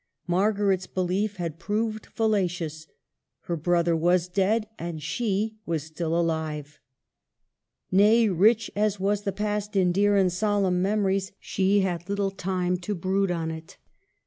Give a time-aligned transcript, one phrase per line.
[0.25, 2.87] Mar garet's belief had proved fallacious:
[3.41, 6.79] her brother was dead and she was still alive.
[7.91, 12.77] Nay, rich as was the past in dear and solemn memories, she had little time
[12.77, 13.77] to brood on it.